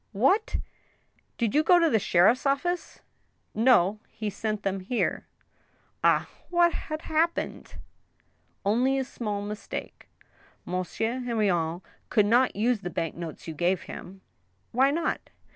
[0.13, 0.61] What I
[1.37, 3.01] did you go to the sheriff's office?"
[3.43, 3.99] *' No.
[4.09, 7.75] he sent them here." *• Ah I what had happened?"
[8.39, 10.09] *' Only a small mistake.
[10.65, 14.21] Monsieur Henrion could not use the bank notes you gave him."
[14.71, 15.29] "Why not?"